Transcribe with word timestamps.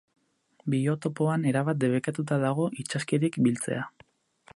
Biotopoan 0.73 1.45
erabat 1.51 1.79
debekatuta 1.83 2.39
dago 2.45 2.65
itsaskirik 2.85 3.39
biltzea. 3.49 3.85